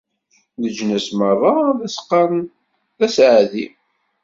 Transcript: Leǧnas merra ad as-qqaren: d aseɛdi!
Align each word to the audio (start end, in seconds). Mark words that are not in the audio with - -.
Leǧnas 0.61 1.07
merra 1.17 1.51
ad 1.69 1.79
as-qqaren: 1.87 2.45
d 2.99 2.99
aseɛdi! 3.05 3.65